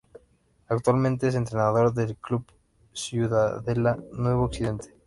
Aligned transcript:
Actualmente 0.67 1.27
es 1.27 1.35
entrenador 1.35 1.93
del 1.93 2.15
club 2.15 2.43
Ciudadela 2.91 3.99
Nuevo 4.13 4.45
Occidente 4.45 4.95